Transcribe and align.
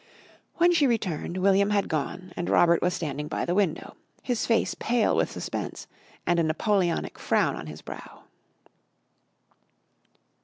When 0.55 0.73
she 0.73 0.87
returned, 0.87 1.37
William 1.37 1.69
had 1.69 1.87
gone 1.87 2.33
and 2.35 2.49
Robert 2.49 2.81
was 2.81 2.91
standing 2.95 3.27
by 3.27 3.45
the 3.45 3.53
window, 3.53 3.95
his 4.23 4.47
face 4.47 4.73
pale 4.73 5.15
with 5.15 5.29
suspense, 5.31 5.85
and 6.25 6.39
a 6.39 6.43
Napoleonic 6.43 7.19
frown 7.19 7.55
on 7.55 7.67
his 7.67 7.83
brow. 7.83 8.23